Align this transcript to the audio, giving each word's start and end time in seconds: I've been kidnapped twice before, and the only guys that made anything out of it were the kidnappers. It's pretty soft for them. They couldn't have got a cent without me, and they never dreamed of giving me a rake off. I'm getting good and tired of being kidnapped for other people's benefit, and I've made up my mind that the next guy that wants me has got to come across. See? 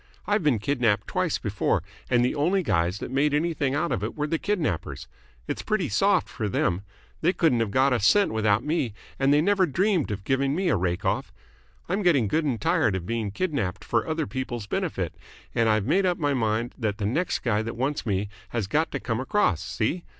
I've 0.25 0.41
been 0.41 0.57
kidnapped 0.57 1.05
twice 1.05 1.37
before, 1.37 1.83
and 2.09 2.25
the 2.25 2.33
only 2.33 2.63
guys 2.63 2.97
that 2.97 3.11
made 3.11 3.35
anything 3.35 3.75
out 3.75 3.91
of 3.91 4.03
it 4.03 4.15
were 4.15 4.25
the 4.25 4.39
kidnappers. 4.39 5.07
It's 5.47 5.61
pretty 5.61 5.89
soft 5.89 6.27
for 6.27 6.49
them. 6.49 6.81
They 7.21 7.33
couldn't 7.33 7.59
have 7.59 7.69
got 7.69 7.93
a 7.93 7.99
cent 7.99 8.33
without 8.33 8.63
me, 8.63 8.95
and 9.19 9.31
they 9.31 9.41
never 9.41 9.67
dreamed 9.67 10.09
of 10.09 10.23
giving 10.23 10.55
me 10.55 10.69
a 10.69 10.75
rake 10.75 11.05
off. 11.05 11.31
I'm 11.87 12.01
getting 12.01 12.27
good 12.27 12.45
and 12.45 12.59
tired 12.59 12.95
of 12.95 13.05
being 13.05 13.29
kidnapped 13.29 13.83
for 13.83 14.07
other 14.07 14.25
people's 14.25 14.65
benefit, 14.65 15.13
and 15.53 15.69
I've 15.69 15.85
made 15.85 16.07
up 16.07 16.17
my 16.17 16.33
mind 16.33 16.73
that 16.79 16.97
the 16.97 17.05
next 17.05 17.43
guy 17.43 17.61
that 17.61 17.77
wants 17.77 18.03
me 18.03 18.27
has 18.49 18.65
got 18.65 18.89
to 18.93 18.99
come 18.99 19.19
across. 19.19 19.61
See? 19.61 20.03